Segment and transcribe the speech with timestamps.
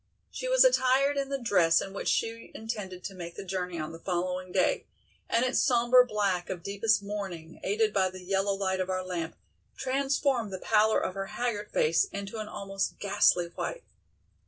[0.31, 3.91] She was attired in the dress in which she intended to make the journey on
[3.91, 4.85] the following day,
[5.29, 9.35] and its sombre black of deepest mourning, aided by the yellow light of our lamp,
[9.77, 13.83] transformed the pallor of her haggard face into an almost ghastly white.